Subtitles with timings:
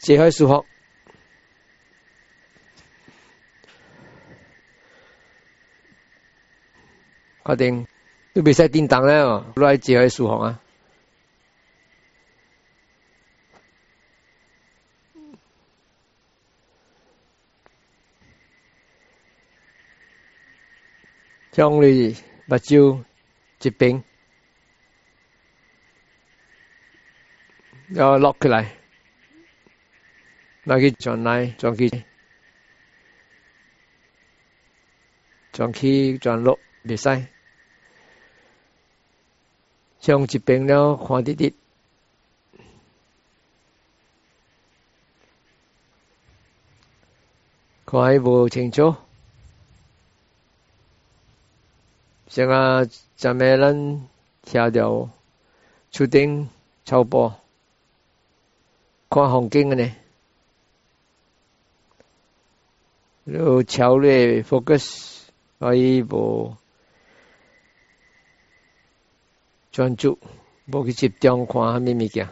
[0.00, 0.64] 解开数 học。
[7.46, 7.86] 确定，
[8.32, 10.60] 你袂使叮当咧哦，来解开数学啊！
[21.50, 23.04] 将你目睭
[23.60, 24.02] 一边，
[27.92, 28.79] 要落起来。
[30.66, 31.88] Nagi chọn này chọn kia
[35.52, 37.24] chọn khi chọn lộ bị sai
[40.00, 41.50] trong chỉ bên nó khoan tí tí
[47.86, 48.94] khỏi vô chính chỗ
[52.28, 52.82] sẽ là
[53.16, 54.00] chả mẹ lần
[54.46, 55.08] theo điều
[55.90, 56.46] chú tính
[56.84, 57.32] châu bò
[59.10, 59.96] khoa hồng kinh này
[63.24, 65.24] 了，朝咧 focus
[65.58, 66.56] 可以无
[69.70, 70.18] 专注，
[70.66, 72.28] 无去集中看哈咪物件。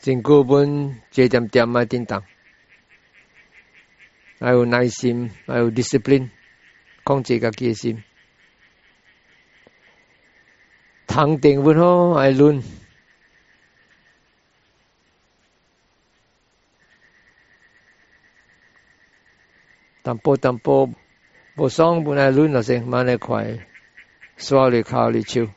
[0.00, 2.22] 进步本一点点啊，点动。
[4.40, 5.30] I will nice him.
[5.48, 6.30] I will discipline.
[7.06, 8.02] Kongjiga gives him.
[11.06, 12.62] Tang ding wun ho, I learn.
[20.02, 20.92] Tampo tampo,
[21.56, 23.60] bo song bun I learn la sing, man e kwai.
[24.36, 25.48] Swali kali chiu.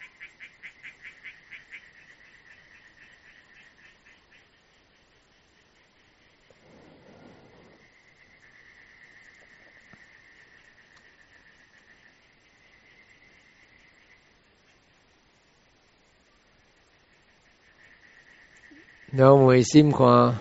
[19.18, 20.38] 有昧心看，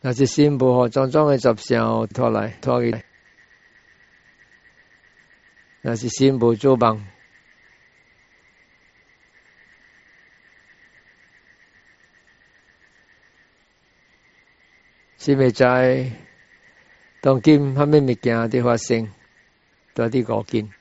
[0.00, 1.76] 那是心不好，装装的杂事
[2.12, 2.96] 拖来拖去，
[5.82, 7.06] 那是心不住棒。
[15.18, 16.10] 是妹在
[17.20, 19.08] 当今他们物件的发生，
[19.94, 20.77] 多啲过见。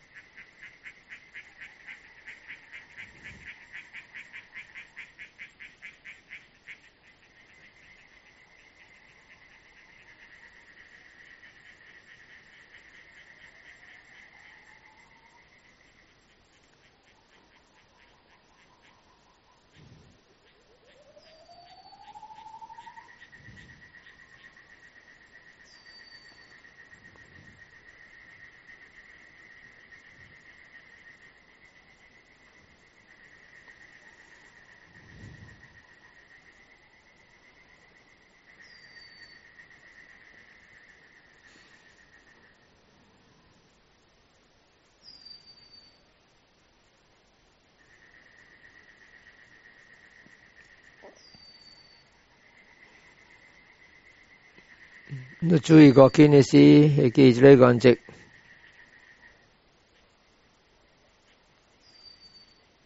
[55.39, 57.99] 你注意个见嘅事，记住呢个值，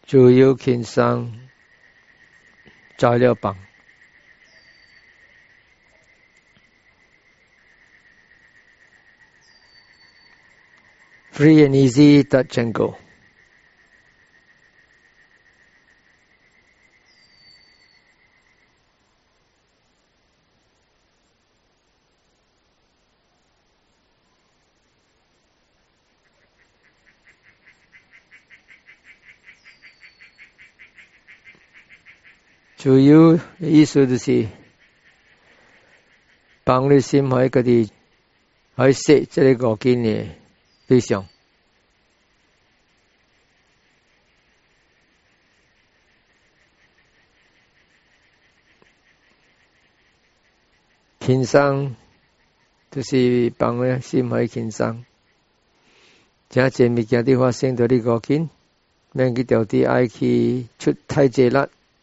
[0.06, 1.32] 就要见生，
[2.96, 3.56] 在呢一棒
[11.32, 12.96] ，free and easy 得尽够。
[32.82, 34.48] 主要意思就是，
[36.64, 40.28] 帮你心海嗰啲，去以这个呢个经呢，
[40.88, 41.24] 对象。
[51.20, 51.44] 平
[52.90, 55.04] 就是帮你心海轻松。
[56.48, 58.50] 加正物加的话，生到呢个经，
[59.12, 61.56] 命佢掉啲爱去出太济力。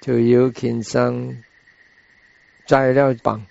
[0.00, 1.42] 就有轻伤，
[2.64, 3.44] 摘了棒，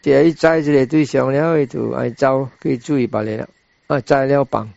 [0.00, 3.48] 这一摘起来对象了，就爱招去注意罢了了。
[3.86, 4.72] 啊，摘了棒，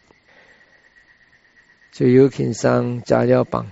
[1.94, 3.72] 就有轻伤，摘了棒，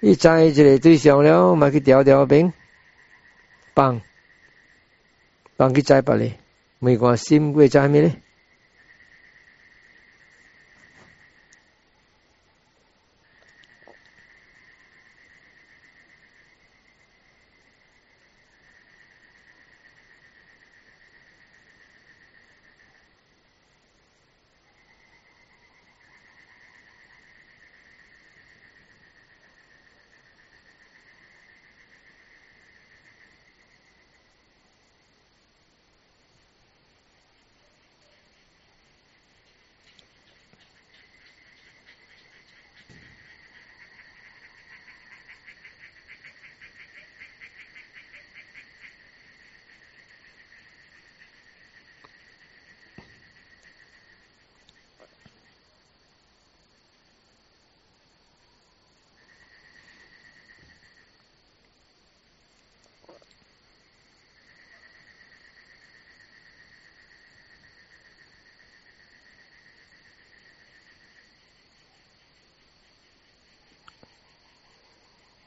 [0.00, 2.52] 一摘起来对象了，买去调调兵，
[3.74, 4.00] 棒，
[5.56, 6.26] 棒去摘罢了。
[6.78, 8.16] 没过新会摘咩咧？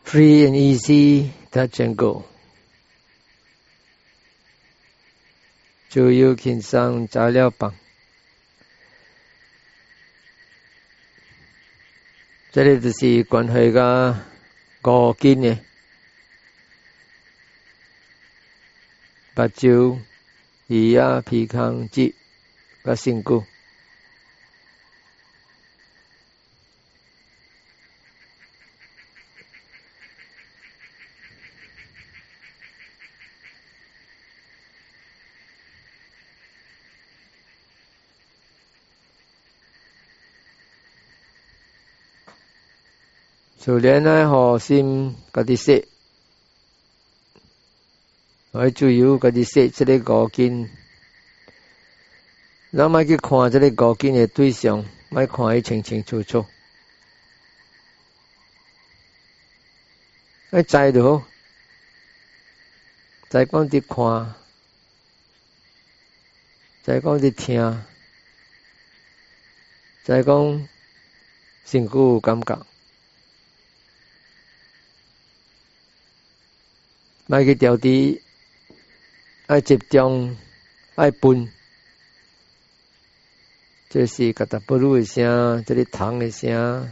[0.08, 2.24] free and easy touch and go，
[5.90, 7.74] 就有轻松材料棒，
[12.54, 14.18] 里就是关系个
[14.82, 15.58] 高金嘅，
[19.34, 20.00] 八九
[20.70, 22.16] 咿呀皮康济，
[22.82, 23.44] 不辛苦。
[43.68, 45.88] 就连呢，何心嗰啲色，
[48.54, 50.72] 可以有意嗰啲色，这里高见，
[52.70, 56.46] 那么去看这里高见嘅对象，唔看伊清清楚楚。
[60.66, 61.22] 再度，
[63.28, 64.34] 再讲啲看，
[66.84, 67.84] 再讲啲听，
[70.06, 70.70] 再讲，
[71.66, 72.66] 成有感觉。
[77.30, 78.22] 买个调低，
[79.48, 80.38] 爱集中，
[80.96, 81.52] 爱分，
[83.90, 86.90] 这是疙瘩，不如的声，这里长一声，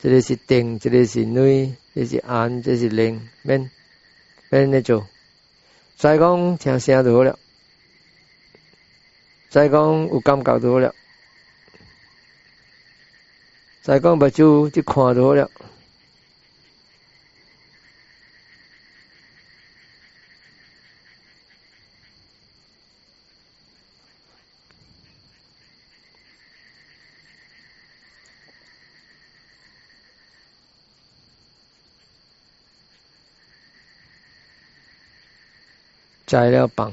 [0.00, 3.70] 这里是定，这里是内，这是安，这是灵，免
[4.50, 5.06] 免那做。
[5.94, 7.38] 再讲听声就好了，
[9.50, 10.92] 再讲有感觉就好了，
[13.82, 15.48] 再讲目睭一看就好了。
[36.26, 36.92] 材料棒。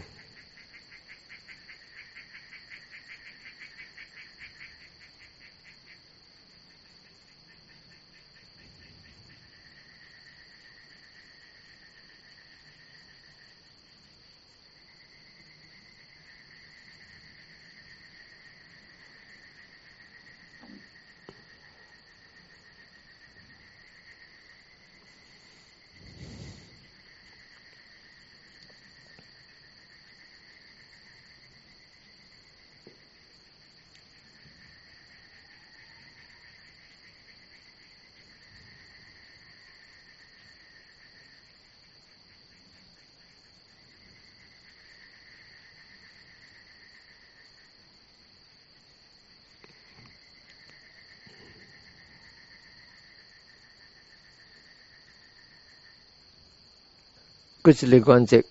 [57.63, 58.45] cứ grizzly con dịch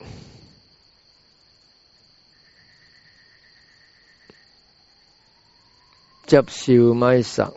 [6.26, 7.48] chấp siêu mai sẵn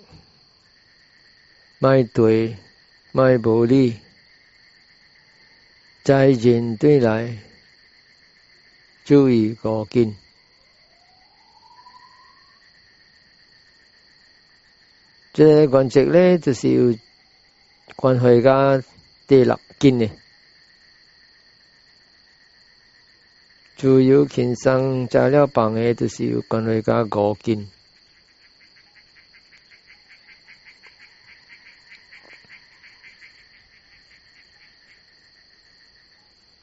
[1.79, 2.55] mai tuổi
[3.13, 3.93] mai bổ ly
[6.03, 7.39] trai diện tuy lại
[9.05, 10.13] chú ý có kinh
[15.37, 16.81] cái quan chức 咧，就是要
[17.97, 18.51] 關佢家
[19.27, 20.24] 啲立堅嘅。
[23.77, 27.69] 主有轻伤，加了榜的就是有关于加五斤。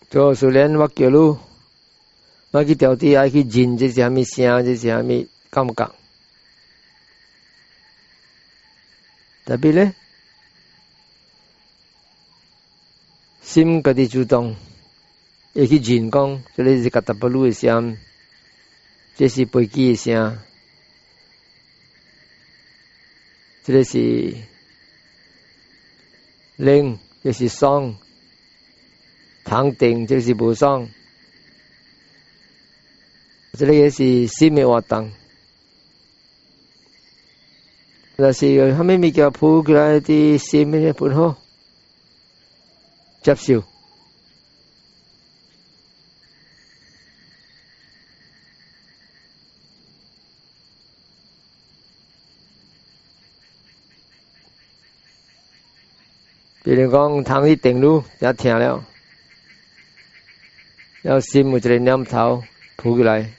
[0.09, 1.37] 做虽然我叫你，
[2.51, 5.95] 我去调底爱去认这些物声，这些物感觉。
[9.45, 9.95] 特别呢，
[13.43, 14.57] 心家己主动。
[15.55, 17.99] 会去认讲，这里是个达不鲁的声，
[19.17, 20.39] 这是飞机的声，
[23.63, 24.35] 这里是
[26.57, 27.97] 冷，这是霜，
[29.45, 30.89] 躺定，这是无霜，
[33.59, 35.13] 这里也是新的活动。
[38.17, 41.37] 那是他们咪叫铺起来的新的本好
[43.23, 43.65] 接受。
[56.75, 58.83] 虽然讲通去定路，也听了，
[61.03, 62.43] 了心有一个念头
[62.79, 63.31] 浮起来，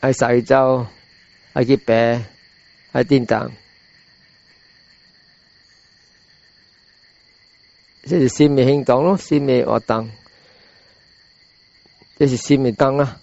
[0.00, 0.84] 爱晒走，
[1.52, 1.94] 爱去爬，
[2.90, 3.52] 爱叮当，
[8.02, 10.10] 这是心的行动咯，心的活动，
[12.18, 13.21] 这是心的动啊。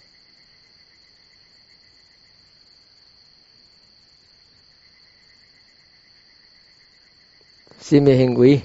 [7.90, 8.62] 心里很贵。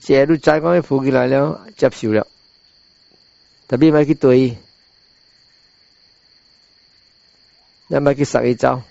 [0.00, 2.26] 写入斋观的福气来了，接受了，
[3.68, 4.58] 特别买去对，
[7.86, 8.82] 那买去杀一招。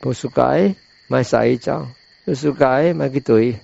[0.00, 0.74] 不修改，
[1.08, 1.82] 买杀一招；
[2.24, 3.60] 不修改，买去对。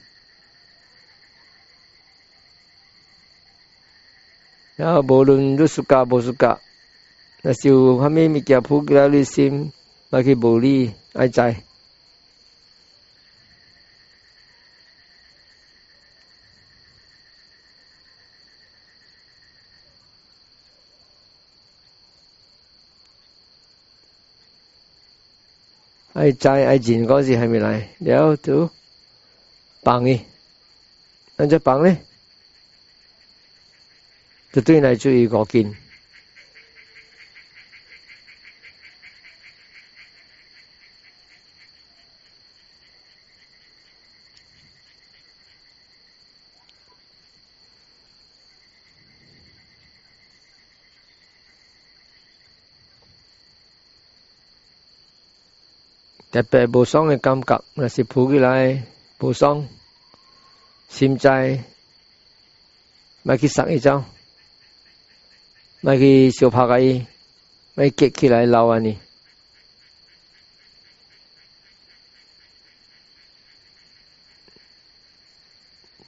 [4.78, 6.56] đó, bộ luận Rusuka Bosuka
[7.42, 9.68] là siêu hàm mê mi kia phu kia lưu sim
[10.10, 11.54] và khi bộ ly ai chạy
[26.14, 28.66] ai trai ai chín có gì hay mình lại đéo chú
[29.84, 30.20] bằng đi
[31.36, 31.90] anh cho bằng đi
[34.52, 35.74] 絕對係最嗰件。
[56.30, 58.84] 特別無雙嘅感覺，若是抱起來
[59.20, 59.66] 無雙，
[60.90, 61.60] 心齋，
[63.22, 64.02] 咪去殺一招。
[65.86, 66.88] Mari soparai,
[67.76, 68.94] mari kek kilai lawani.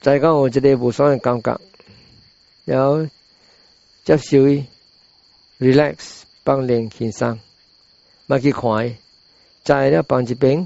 [0.03, 1.61] Tại con ngồi trên đây bổ sung cảm cảm.
[2.67, 3.05] Nhớ
[4.05, 4.63] chấp siêu
[5.59, 5.95] relax,
[6.45, 7.37] bằng liền khiên sang.
[8.27, 8.95] Mà khi khỏi,
[9.63, 10.65] chạy đó bằng chỉ bên,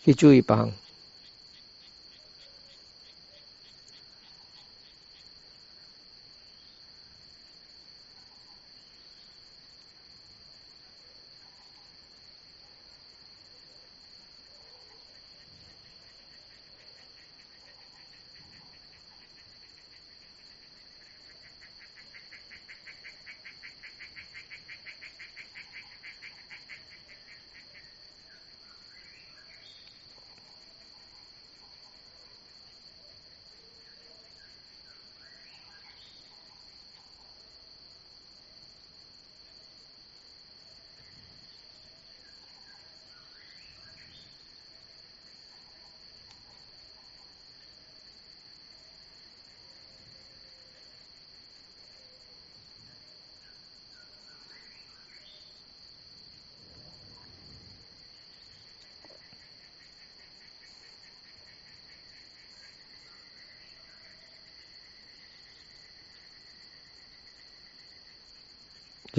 [0.00, 0.70] khi chú ý bằng.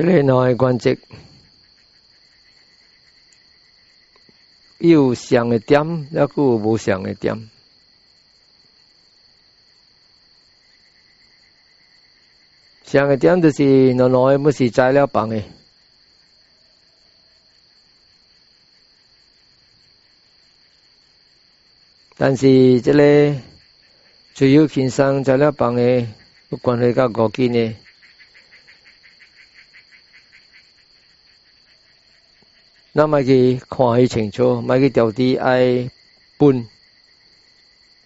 [0.03, 0.99] lễ nói quan chức
[4.77, 5.81] 有上嘅点，
[6.13, 7.49] 抑佫有无上嘅点。
[12.83, 15.43] 上嘅点就是两两嘅，不是摘了棒嘅。
[22.17, 23.39] 但是即、这个
[24.33, 26.05] 自由轻松摘了棒嘅，
[26.49, 27.75] 有关系到五斤嘅。
[32.97, 35.91] 那么去看起清楚，咪去调低爱
[36.37, 36.65] 搬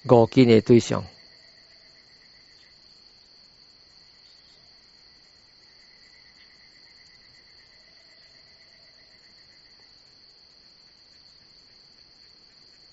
[0.10, 1.06] 五斤的对象，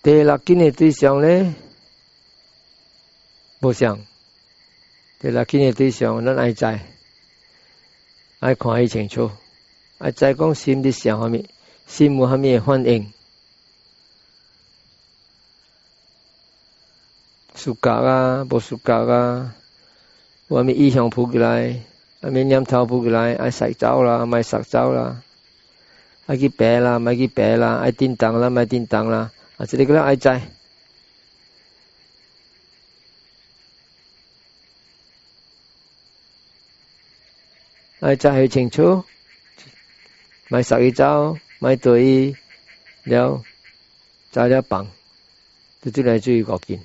[0.02, 1.54] 第六斤的对象呢？
[3.60, 4.04] 无想，
[5.18, 6.78] 第六斤的对象咱爱在，
[8.40, 9.30] 爱看起清楚，
[9.96, 11.48] 爱在光心的上面。
[11.88, 13.02] xin mùa hâm mê hoan nghênh.
[17.54, 19.44] Sukara, bồ sukara,
[20.48, 21.82] và mình ý hướng phụ lại,
[22.20, 25.14] à mình nhắm thao phụ lại, ai sạc cháu là, mai sạc cháu là,
[26.26, 29.08] ai kí bé là, mai kí bé là, ai tin tăng là, mai tin tăng
[29.08, 29.28] là,
[29.58, 30.40] à chỉ cái là ai chạy.
[38.00, 39.00] ai chạy hiểu chính chú,
[40.50, 42.36] mai sạc cháu, 买袋衣
[43.04, 43.42] 了，
[44.30, 44.86] 炸了棒，
[45.80, 46.78] 都就来自于国境。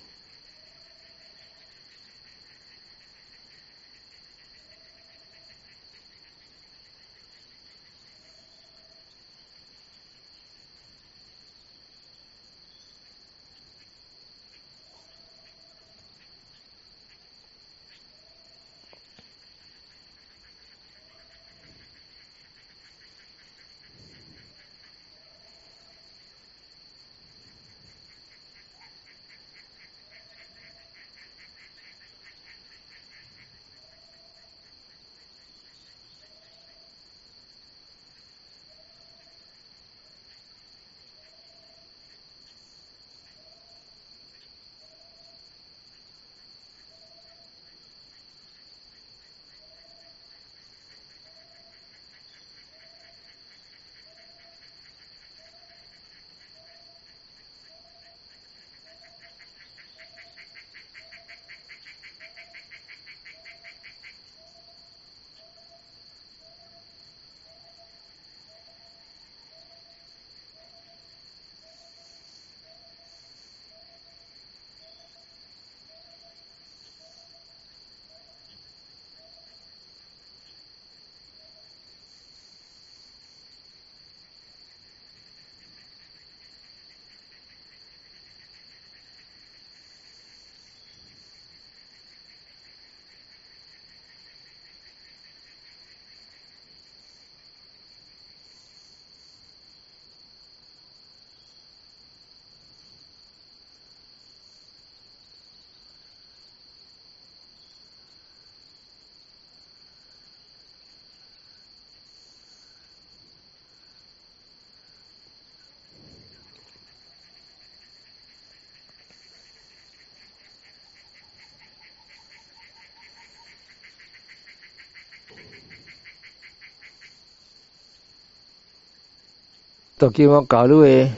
[130.01, 131.14] 都地我搞路诶，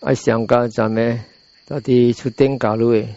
[0.00, 1.24] 爱想干啥呢？
[1.64, 3.08] 到底出点搞路的，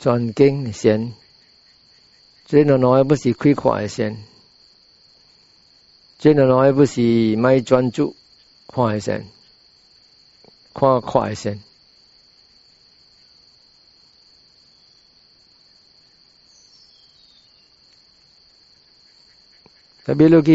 [0.00, 1.14] 转经先。
[2.44, 4.22] 赚了钱不是亏垮的先，
[6.18, 8.14] 赚了钱不是卖专注
[8.66, 9.28] 垮的先，
[10.74, 11.62] 垮垮的先。
[20.10, 20.52] 啊，比如讲，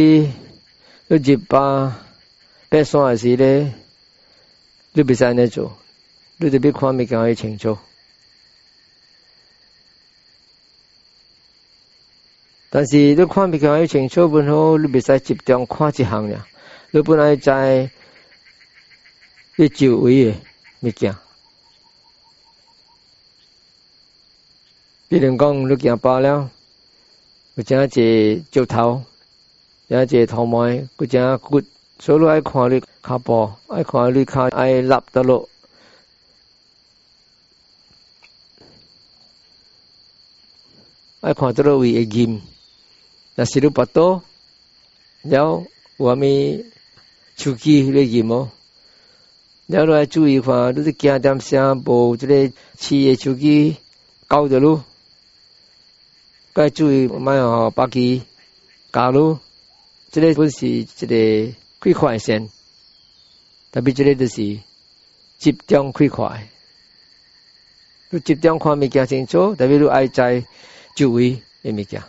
[1.07, 1.97] 你一八、
[2.69, 3.71] 爬山的时咧，
[4.91, 5.77] 你比安尼做，
[6.35, 7.77] 你就比宽物件可清楚。
[12.69, 16.45] 但是，你宽物件可清楚，受，不过你比使集中看一项呀。
[16.91, 17.89] 你本来在
[19.55, 20.35] 一周围嘅
[20.81, 21.15] 物件，
[25.07, 26.51] 比如讲你行破了，
[27.55, 27.87] 或者一
[28.51, 29.05] 石头。
[29.87, 31.61] 也这头毛个真骨，
[31.99, 35.47] 所以爱看你卡步，爱看你卡爱立得落。
[41.21, 42.41] 爱看得落为金，
[43.35, 44.23] 那是你不多，
[45.23, 45.63] 了
[45.97, 46.65] 我们
[47.35, 48.49] 手机那金哦。
[49.67, 52.15] 了来注意看，你是惊点啥无？
[52.17, 53.77] 这个企业手机
[54.27, 54.83] 搞着咯，
[56.53, 58.23] 该注意买哦，把机
[58.91, 59.39] 搞咯。
[60.15, 62.49] 这个本是一个开阔的心，
[63.69, 64.35] 特别这个就是
[65.37, 66.33] 集中开阔。
[68.11, 70.45] 你集中看物件清楚，特别你爱在
[70.95, 72.01] 周围的物件。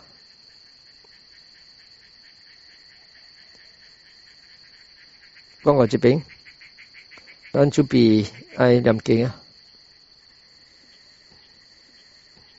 [5.65, 6.23] 讲到这边，
[7.51, 9.37] 咱准备爱念经啊。